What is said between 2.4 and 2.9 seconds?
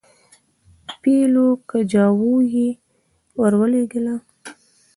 یې